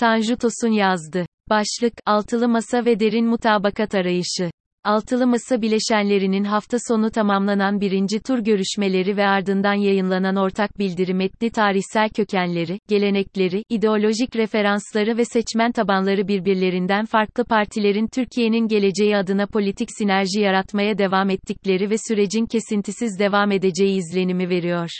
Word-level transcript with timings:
Tanju 0.00 0.36
Tosun 0.36 0.72
yazdı. 0.72 1.26
Başlık, 1.50 1.92
Altılı 2.06 2.48
Masa 2.48 2.84
ve 2.84 3.00
Derin 3.00 3.26
Mutabakat 3.26 3.94
Arayışı. 3.94 4.50
Altılı 4.84 5.26
Masa 5.26 5.62
bileşenlerinin 5.62 6.44
hafta 6.44 6.76
sonu 6.88 7.10
tamamlanan 7.10 7.80
birinci 7.80 8.20
tur 8.20 8.38
görüşmeleri 8.38 9.16
ve 9.16 9.26
ardından 9.26 9.74
yayınlanan 9.74 10.36
ortak 10.36 10.78
bildiri 10.78 11.14
metni 11.14 11.50
tarihsel 11.50 12.08
kökenleri, 12.08 12.78
gelenekleri, 12.88 13.62
ideolojik 13.68 14.36
referansları 14.36 15.16
ve 15.16 15.24
seçmen 15.24 15.72
tabanları 15.72 16.28
birbirlerinden 16.28 17.04
farklı 17.04 17.44
partilerin 17.44 18.06
Türkiye'nin 18.06 18.68
geleceği 18.68 19.16
adına 19.16 19.46
politik 19.46 19.88
sinerji 19.98 20.40
yaratmaya 20.40 20.98
devam 20.98 21.30
ettikleri 21.30 21.90
ve 21.90 21.96
sürecin 22.08 22.46
kesintisiz 22.46 23.18
devam 23.18 23.52
edeceği 23.52 23.98
izlenimi 23.98 24.48
veriyor. 24.48 24.90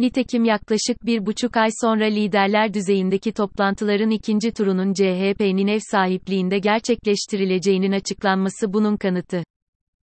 Nitekim 0.00 0.44
yaklaşık 0.44 1.06
bir 1.06 1.26
buçuk 1.26 1.56
ay 1.56 1.68
sonra 1.80 2.04
liderler 2.04 2.74
düzeyindeki 2.74 3.32
toplantıların 3.32 4.10
ikinci 4.10 4.52
turunun 4.52 4.92
CHP'nin 4.92 5.66
ev 5.66 5.78
sahipliğinde 5.90 6.58
gerçekleştirileceğinin 6.58 7.92
açıklanması 7.92 8.72
bunun 8.72 8.96
kanıtı. 8.96 9.44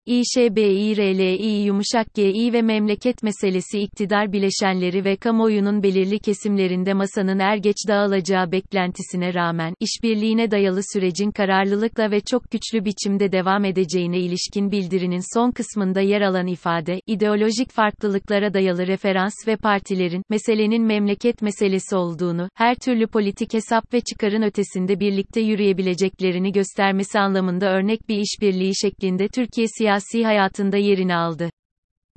İŞBİRLİ 0.08 1.44
yumuşak 1.66 2.14
Gİ 2.14 2.54
ve 2.54 2.62
memleket 2.62 3.24
meselesi 3.24 3.80
iktidar 3.80 4.32
bileşenleri 4.32 5.06
ve 5.06 5.16
kamuoyunun 5.16 5.84
belirli 5.84 6.20
kesimlerinde 6.20 6.94
masanın 6.94 7.40
er 7.40 7.58
geç 7.58 7.76
dağılacağı 7.88 8.52
beklentisine 8.52 9.34
rağmen, 9.34 9.74
işbirliğine 9.80 10.52
dayalı 10.52 10.82
sürecin 10.94 11.32
kararlılıkla 11.32 12.12
ve 12.12 12.20
çok 12.20 12.52
güçlü 12.52 12.86
biçimde 12.86 13.32
devam 13.32 13.66
edeceğine 13.66 14.20
ilişkin 14.20 14.72
bildirinin 14.72 15.38
son 15.38 15.52
kısmında 15.52 16.02
yer 16.02 16.22
alan 16.22 16.48
ifade, 16.48 17.02
ideolojik 17.08 17.72
farklılıklara 17.72 18.54
dayalı 18.54 18.88
referans 18.88 19.34
ve 19.48 19.56
partilerin, 19.56 20.24
meselenin 20.30 20.84
memleket 20.84 21.42
meselesi 21.42 21.96
olduğunu, 21.96 22.50
her 22.56 22.76
türlü 22.76 23.08
politik 23.08 23.54
hesap 23.54 23.94
ve 23.94 24.02
çıkarın 24.02 24.42
ötesinde 24.42 25.00
birlikte 25.00 25.42
yürüyebileceklerini 25.42 26.52
göstermesi 26.52 27.20
anlamında 27.20 27.70
örnek 27.70 28.10
bir 28.10 28.18
işbirliği 28.18 28.76
şeklinde 28.76 29.28
Türkiye 29.28 29.68
siyasi 29.68 29.97
siyasi 30.00 30.26
hayatında 30.26 30.78
yerini 30.78 31.16
aldı. 31.16 31.50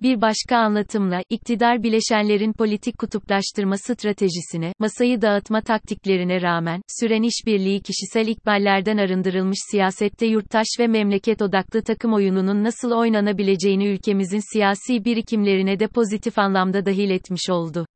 Bir 0.03 0.20
başka 0.20 0.56
anlatımla, 0.56 1.23
iktidar 1.31 1.83
bileşenlerin 1.83 2.53
politik 2.53 2.98
kutuplaştırma 2.98 3.77
stratejisine, 3.77 4.72
masayı 4.78 5.22
dağıtma 5.22 5.61
taktiklerine 5.61 6.42
rağmen, 6.42 6.83
süren 7.00 7.22
işbirliği 7.22 7.81
kişisel 7.81 8.27
ikballerden 8.28 8.97
arındırılmış 8.97 9.59
siyasette 9.70 10.27
yurttaş 10.27 10.67
ve 10.78 10.87
memleket 10.87 11.42
odaklı 11.42 11.83
takım 11.83 12.14
oyununun 12.14 12.64
nasıl 12.64 12.91
oynanabileceğini 12.91 13.87
ülkemizin 13.87 14.53
siyasi 14.53 15.05
birikimlerine 15.05 15.81
de 15.81 15.87
pozitif 15.87 16.39
anlamda 16.39 16.87
dahil 16.87 17.11
etmiş 17.11 17.50
oldu. 17.50 17.87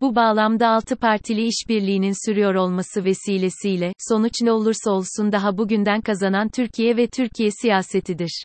Bu 0.00 0.14
bağlamda 0.14 0.68
altı 0.68 0.96
partili 0.96 1.46
işbirliğinin 1.46 2.26
sürüyor 2.26 2.54
olması 2.54 3.04
vesilesiyle, 3.04 3.92
sonuç 4.08 4.32
ne 4.42 4.52
olursa 4.52 4.90
olsun 4.90 5.32
daha 5.32 5.58
bugünden 5.58 6.00
kazanan 6.00 6.48
Türkiye 6.48 6.96
ve 6.96 7.06
Türkiye 7.06 7.50
siyasetidir. 7.62 8.44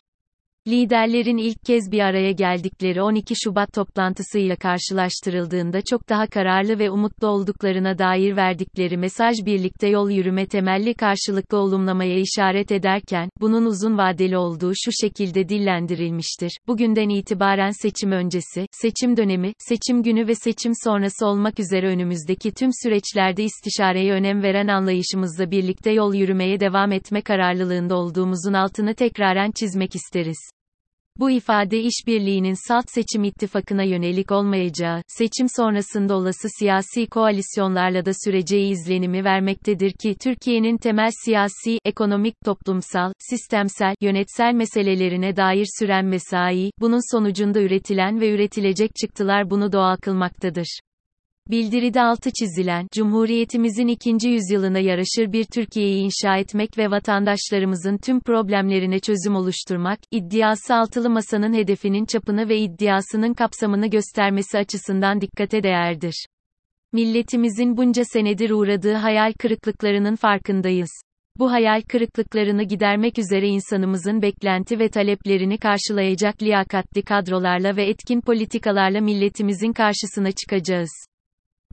Liderlerin 0.68 1.36
ilk 1.36 1.64
kez 1.64 1.92
bir 1.92 2.00
araya 2.00 2.32
geldikleri 2.32 3.02
12 3.02 3.34
Şubat 3.44 3.72
toplantısıyla 3.72 4.56
karşılaştırıldığında 4.56 5.80
çok 5.90 6.08
daha 6.08 6.26
kararlı 6.26 6.78
ve 6.78 6.90
umutlu 6.90 7.28
olduklarına 7.28 7.98
dair 7.98 8.36
verdikleri 8.36 8.96
mesaj 8.96 9.36
birlikte 9.46 9.88
yol 9.88 10.10
yürüme 10.10 10.46
temelli 10.46 10.94
karşılıklı 10.94 11.58
olumlamaya 11.58 12.18
işaret 12.18 12.72
ederken, 12.72 13.28
bunun 13.40 13.64
uzun 13.64 13.98
vadeli 13.98 14.36
olduğu 14.36 14.72
şu 14.84 14.90
şekilde 15.02 15.48
dillendirilmiştir. 15.48 16.58
Bugünden 16.66 17.08
itibaren 17.08 17.70
seçim 17.82 18.12
öncesi, 18.12 18.66
seçim 18.70 19.16
dönemi, 19.16 19.52
seçim 19.58 20.02
günü 20.02 20.26
ve 20.26 20.34
seçim 20.34 20.72
sonrası 20.84 21.26
olmak 21.26 21.60
üzere 21.60 21.88
önümüzdeki 21.88 22.52
tüm 22.52 22.70
süreçlerde 22.82 23.44
istişareye 23.44 24.12
önem 24.12 24.42
veren 24.42 24.68
anlayışımızla 24.68 25.50
birlikte 25.50 25.90
yol 25.90 26.14
yürümeye 26.14 26.60
devam 26.60 26.92
etme 26.92 27.22
kararlılığında 27.22 27.96
olduğumuzun 27.96 28.52
altını 28.52 28.94
tekraren 28.94 29.50
çizmek 29.50 29.94
isteriz. 29.94 30.51
Bu 31.18 31.30
ifade 31.30 31.80
işbirliğinin 31.80 32.68
salt 32.68 32.84
seçim 32.88 33.24
ittifakına 33.24 33.82
yönelik 33.82 34.32
olmayacağı, 34.32 35.02
seçim 35.06 35.46
sonrasında 35.56 36.16
olası 36.16 36.48
siyasi 36.58 37.06
koalisyonlarla 37.06 38.04
da 38.04 38.10
süreceği 38.24 38.72
izlenimi 38.72 39.24
vermektedir 39.24 39.92
ki 39.92 40.16
Türkiye'nin 40.22 40.76
temel 40.76 41.10
siyasi, 41.24 41.78
ekonomik, 41.84 42.34
toplumsal, 42.44 43.12
sistemsel, 43.18 43.94
yönetsel 44.00 44.54
meselelerine 44.54 45.36
dair 45.36 45.66
süren 45.78 46.04
mesai, 46.04 46.70
bunun 46.80 47.16
sonucunda 47.16 47.60
üretilen 47.60 48.20
ve 48.20 48.34
üretilecek 48.34 48.90
çıktılar 48.96 49.50
bunu 49.50 49.72
doğal 49.72 49.96
kılmaktadır. 49.96 50.78
Bildiride 51.52 52.02
altı 52.02 52.30
çizilen, 52.30 52.86
Cumhuriyetimizin 52.92 53.86
ikinci 53.86 54.28
yüzyılına 54.28 54.78
yaraşır 54.78 55.32
bir 55.32 55.44
Türkiye'yi 55.44 56.04
inşa 56.04 56.36
etmek 56.36 56.78
ve 56.78 56.90
vatandaşlarımızın 56.90 57.98
tüm 57.98 58.20
problemlerine 58.20 59.00
çözüm 59.00 59.36
oluşturmak, 59.36 59.98
iddiası 60.10 60.74
altılı 60.74 61.10
masanın 61.10 61.54
hedefinin 61.54 62.04
çapını 62.04 62.48
ve 62.48 62.58
iddiasının 62.58 63.34
kapsamını 63.34 63.86
göstermesi 63.86 64.58
açısından 64.58 65.20
dikkate 65.20 65.62
değerdir. 65.62 66.26
Milletimizin 66.92 67.76
bunca 67.76 68.02
senedir 68.04 68.50
uğradığı 68.50 68.94
hayal 68.94 69.32
kırıklıklarının 69.32 70.16
farkındayız. 70.16 70.90
Bu 71.38 71.52
hayal 71.52 71.82
kırıklıklarını 71.88 72.62
gidermek 72.62 73.18
üzere 73.18 73.48
insanımızın 73.48 74.22
beklenti 74.22 74.78
ve 74.78 74.88
taleplerini 74.88 75.58
karşılayacak 75.58 76.42
liyakatli 76.42 77.02
kadrolarla 77.02 77.76
ve 77.76 77.88
etkin 77.88 78.20
politikalarla 78.20 79.00
milletimizin 79.00 79.72
karşısına 79.72 80.32
çıkacağız. 80.32 81.11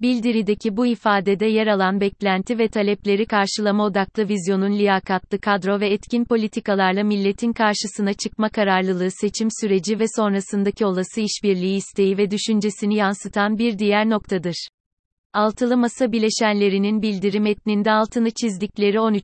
Bildirideki 0.02 0.78
bu 0.78 0.86
ifadede 0.86 1.46
yer 1.46 1.68
alan 1.68 2.02
beklenti 2.02 2.60
ve 2.60 2.68
talepleri 2.68 3.26
karşılama 3.26 3.86
odaklı 3.86 4.30
vizyonun 4.30 4.72
liyakatlı 4.72 5.40
kadro 5.40 5.80
ve 5.80 5.94
etkin 5.94 6.26
politikalarla 6.26 7.04
milletin 7.04 7.54
karşısına 7.54 8.14
çıkma 8.14 8.50
kararlılığı 8.50 9.12
seçim 9.12 9.48
süreci 9.62 10.00
ve 10.00 10.06
sonrasındaki 10.16 10.86
olası 10.86 11.22
işbirliği 11.22 11.76
isteği 11.76 12.18
ve 12.18 12.32
düşüncesini 12.32 12.96
yansıtan 12.96 13.58
bir 13.58 13.80
diğer 13.80 14.10
noktadır. 14.10 14.68
Altılı 15.34 15.78
Masa 15.78 16.12
bileşenlerinin 16.12 17.02
bildirim 17.02 17.44
metninde 17.44 17.92
altını 17.92 18.32
çizdikleri 18.32 19.00
13. 19.00 19.24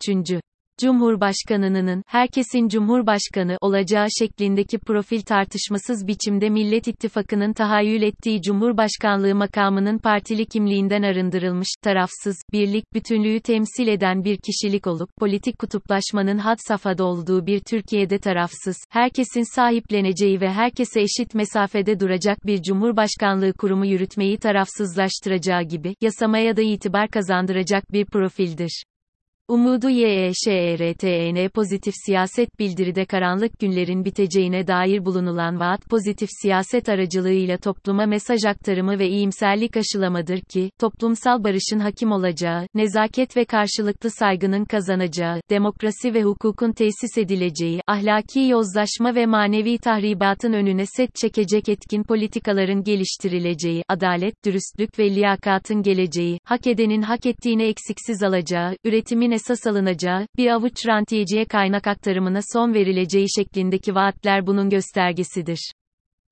Cumhurbaşkanının, 0.81 2.03
herkesin 2.07 2.67
Cumhurbaşkanı 2.67 3.57
olacağı 3.61 4.07
şeklindeki 4.19 4.79
profil 4.79 5.21
tartışmasız 5.21 6.07
biçimde 6.07 6.49
Millet 6.49 6.87
İttifakı'nın 6.87 7.53
tahayyül 7.53 8.01
ettiği 8.01 8.41
Cumhurbaşkanlığı 8.41 9.35
makamının 9.35 9.97
partili 9.97 10.45
kimliğinden 10.45 11.03
arındırılmış, 11.03 11.67
tarafsız, 11.83 12.37
birlik 12.53 12.93
bütünlüğü 12.93 13.39
temsil 13.39 13.87
eden 13.87 14.23
bir 14.23 14.37
kişilik 14.37 14.87
olup, 14.87 15.09
politik 15.17 15.59
kutuplaşmanın 15.59 16.37
had 16.37 16.57
safhada 16.67 17.03
olduğu 17.03 17.45
bir 17.45 17.59
Türkiye'de 17.59 18.19
tarafsız, 18.19 18.77
herkesin 18.89 19.55
sahipleneceği 19.55 20.41
ve 20.41 20.51
herkese 20.51 21.01
eşit 21.01 21.35
mesafede 21.35 21.99
duracak 21.99 22.45
bir 22.45 22.61
Cumhurbaşkanlığı 22.61 23.53
kurumu 23.53 23.85
yürütmeyi 23.85 24.37
tarafsızlaştıracağı 24.37 25.63
gibi, 25.63 25.95
yasamaya 26.01 26.57
da 26.57 26.61
itibar 26.61 27.07
kazandıracak 27.07 27.93
bir 27.93 28.05
profildir. 28.05 28.83
Umudu 29.47 29.89
YEŞERTN 29.89 31.49
pozitif 31.49 31.93
siyaset 32.05 32.59
bildiride 32.59 33.05
karanlık 33.05 33.59
günlerin 33.59 34.05
biteceğine 34.05 34.67
dair 34.67 35.05
bulunulan 35.05 35.59
vaat 35.59 35.89
pozitif 35.89 36.29
siyaset 36.41 36.89
aracılığıyla 36.89 37.57
topluma 37.57 38.05
mesaj 38.05 38.45
aktarımı 38.45 38.99
ve 38.99 39.09
iyimserlik 39.09 39.77
aşılamadır 39.77 40.39
ki, 40.39 40.71
toplumsal 40.79 41.43
barışın 41.43 41.79
hakim 41.79 42.11
olacağı, 42.11 42.67
nezaket 42.75 43.37
ve 43.37 43.45
karşılıklı 43.45 44.09
saygının 44.11 44.65
kazanacağı, 44.65 45.41
demokrasi 45.49 46.13
ve 46.13 46.23
hukukun 46.23 46.71
tesis 46.71 47.17
edileceği, 47.17 47.81
ahlaki 47.87 48.39
yozlaşma 48.39 49.15
ve 49.15 49.25
manevi 49.25 49.77
tahribatın 49.77 50.53
önüne 50.53 50.85
set 50.85 51.15
çekecek 51.15 51.69
etkin 51.69 52.03
politikaların 52.03 52.83
geliştirileceği, 52.83 53.83
adalet, 53.87 54.45
dürüstlük 54.45 54.99
ve 54.99 55.15
liyakatın 55.15 55.81
geleceği, 55.83 56.39
hak 56.43 56.67
edenin 56.67 57.01
hak 57.01 57.25
ettiğini 57.25 57.63
eksiksiz 57.63 58.23
alacağı, 58.23 58.77
üretimin 58.83 59.34
esas 59.35 59.67
alınacağı, 59.67 60.27
bir 60.37 60.47
avuç 60.47 60.87
rantiyeciye 60.87 61.45
kaynak 61.45 61.87
aktarımına 61.87 62.39
son 62.53 62.73
verileceği 62.73 63.25
şeklindeki 63.35 63.95
vaatler 63.95 64.47
bunun 64.47 64.69
göstergesidir. 64.69 65.71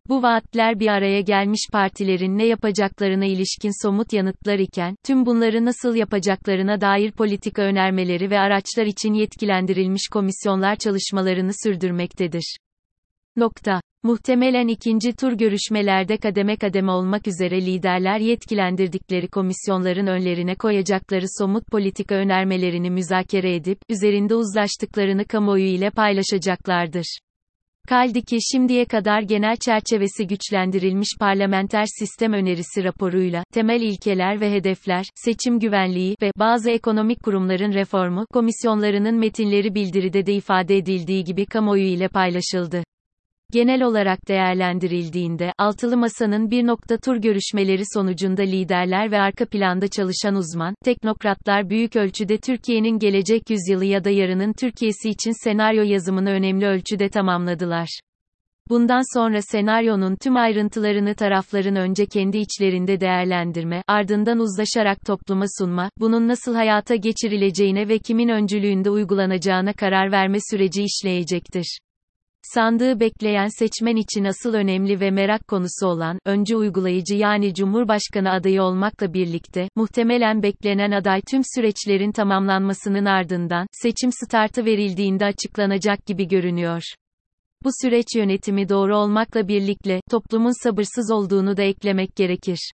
Bu 0.09 0.23
vaatler 0.23 0.79
bir 0.79 0.87
araya 0.87 1.21
gelmiş 1.21 1.59
partilerin 1.71 2.37
ne 2.37 2.45
yapacaklarına 2.45 3.25
ilişkin 3.25 3.83
somut 3.83 4.13
yanıtlar 4.13 4.59
iken, 4.59 4.95
tüm 5.05 5.25
bunları 5.25 5.65
nasıl 5.65 5.95
yapacaklarına 5.95 6.81
dair 6.81 7.11
politika 7.11 7.61
önermeleri 7.61 8.29
ve 8.29 8.39
araçlar 8.39 8.85
için 8.85 9.13
yetkilendirilmiş 9.13 10.07
komisyonlar 10.11 10.75
çalışmalarını 10.75 11.51
sürdürmektedir. 11.63 12.57
Nokta. 13.37 13.81
Muhtemelen 14.03 14.67
ikinci 14.67 15.13
tur 15.13 15.31
görüşmelerde 15.31 16.17
kademe 16.17 16.57
kademe 16.57 16.91
olmak 16.91 17.27
üzere 17.27 17.61
liderler 17.61 18.19
yetkilendirdikleri 18.19 19.27
komisyonların 19.27 20.07
önlerine 20.07 20.55
koyacakları 20.55 21.25
somut 21.39 21.67
politika 21.67 22.15
önermelerini 22.15 22.89
müzakere 22.91 23.55
edip, 23.55 23.77
üzerinde 23.89 24.35
uzlaştıklarını 24.35 25.25
kamuoyu 25.25 25.65
ile 25.65 25.89
paylaşacaklardır. 25.89 27.17
Kaldı 27.87 28.21
ki 28.21 28.37
şimdiye 28.51 28.85
kadar 28.85 29.21
genel 29.21 29.55
çerçevesi 29.55 30.27
güçlendirilmiş 30.27 31.09
parlamenter 31.19 31.85
sistem 31.99 32.33
önerisi 32.33 32.83
raporuyla, 32.83 33.43
temel 33.53 33.81
ilkeler 33.81 34.41
ve 34.41 34.51
hedefler, 34.51 35.05
seçim 35.15 35.59
güvenliği 35.59 36.15
ve 36.21 36.31
bazı 36.37 36.71
ekonomik 36.71 37.23
kurumların 37.23 37.73
reformu, 37.73 38.25
komisyonlarının 38.33 39.15
metinleri 39.15 39.75
bildiride 39.75 40.25
de 40.25 40.33
ifade 40.33 40.77
edildiği 40.77 41.23
gibi 41.23 41.45
kamuoyu 41.45 41.85
ile 41.85 42.07
paylaşıldı. 42.07 42.83
Genel 43.53 43.83
olarak 43.83 44.27
değerlendirildiğinde, 44.27 45.53
altılı 45.57 45.97
masanın 45.97 46.51
bir 46.51 46.67
nokta 46.67 46.97
tur 46.97 47.15
görüşmeleri 47.15 47.83
sonucunda 47.93 48.41
liderler 48.41 49.11
ve 49.11 49.19
arka 49.19 49.45
planda 49.45 49.87
çalışan 49.87 50.35
uzman, 50.35 50.75
teknokratlar 50.85 51.69
büyük 51.69 51.95
ölçüde 51.95 52.37
Türkiye'nin 52.37 52.99
gelecek 52.99 53.49
yüzyılı 53.49 53.85
ya 53.85 54.03
da 54.03 54.09
yarının 54.09 54.53
Türkiye'si 54.53 55.09
için 55.09 55.43
senaryo 55.43 55.83
yazımını 55.83 56.29
önemli 56.29 56.65
ölçüde 56.65 57.09
tamamladılar. 57.09 57.99
Bundan 58.69 59.19
sonra 59.19 59.41
senaryonun 59.41 60.15
tüm 60.15 60.35
ayrıntılarını 60.35 61.15
tarafların 61.15 61.75
önce 61.75 62.05
kendi 62.05 62.37
içlerinde 62.37 62.99
değerlendirme, 62.99 63.83
ardından 63.87 64.39
uzlaşarak 64.39 65.05
topluma 65.05 65.45
sunma, 65.59 65.89
bunun 65.99 66.27
nasıl 66.27 66.55
hayata 66.55 66.95
geçirileceğine 66.95 67.87
ve 67.87 67.99
kimin 67.99 68.29
öncülüğünde 68.29 68.89
uygulanacağına 68.89 69.73
karar 69.73 70.11
verme 70.11 70.37
süreci 70.51 70.83
işleyecektir. 70.83 71.79
Sandığı 72.43 72.99
bekleyen 72.99 73.47
seçmen 73.59 73.95
için 73.95 74.23
asıl 74.23 74.53
önemli 74.53 74.99
ve 74.99 75.11
merak 75.11 75.47
konusu 75.47 75.87
olan, 75.87 76.19
önce 76.25 76.55
uygulayıcı 76.55 77.15
yani 77.15 77.53
Cumhurbaşkanı 77.53 78.31
adayı 78.31 78.61
olmakla 78.61 79.13
birlikte, 79.13 79.69
muhtemelen 79.75 80.43
beklenen 80.43 80.91
aday 80.91 81.21
tüm 81.31 81.41
süreçlerin 81.55 82.11
tamamlanmasının 82.11 83.05
ardından, 83.05 83.67
seçim 83.71 84.11
startı 84.11 84.65
verildiğinde 84.65 85.25
açıklanacak 85.25 86.05
gibi 86.05 86.27
görünüyor. 86.27 86.81
Bu 87.63 87.69
süreç 87.81 88.15
yönetimi 88.15 88.69
doğru 88.69 88.97
olmakla 88.97 89.47
birlikte, 89.47 89.99
toplumun 90.11 90.63
sabırsız 90.63 91.11
olduğunu 91.11 91.57
da 91.57 91.61
eklemek 91.61 92.15
gerekir. 92.15 92.71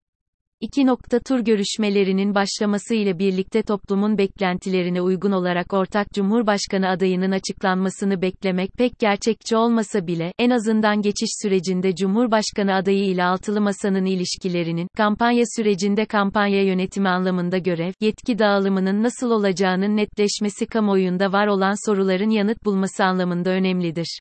İki 0.62 0.86
nokta 0.86 1.20
tur 1.20 1.40
görüşmelerinin 1.40 2.36
başlaması 2.36 2.96
ile 2.96 3.20
birlikte 3.20 3.62
toplumun 3.62 4.18
beklentilerine 4.18 5.02
uygun 5.02 5.32
olarak 5.32 5.74
ortak 5.74 6.12
Cumhurbaşkanı 6.14 6.90
adayının 6.90 7.32
açıklanmasını 7.32 8.22
beklemek 8.22 8.70
pek 8.78 9.00
gerçekçi 9.00 9.58
olmasa 9.58 10.08
bile, 10.08 10.32
en 10.40 10.50
azından 10.50 11.02
geçiş 11.02 11.30
sürecinde 11.42 11.96
Cumhurbaşkanı 11.96 12.76
adayı 12.76 13.06
ile 13.06 13.24
altılı 13.24 13.62
masanın 13.62 14.06
ilişkilerinin, 14.06 14.88
kampanya 14.98 15.44
sürecinde 15.58 16.06
kampanya 16.06 16.64
yönetimi 16.64 17.10
anlamında 17.10 17.58
görev, 17.58 17.92
yetki 18.02 18.40
dağılımının 18.40 19.04
nasıl 19.04 19.32
olacağının 19.32 19.98
netleşmesi 19.98 20.66
kamuoyunda 20.66 21.32
var 21.32 21.48
olan 21.48 21.90
soruların 21.90 22.30
yanıt 22.30 22.66
bulması 22.66 23.04
anlamında 23.04 23.50
önemlidir. 23.50 24.20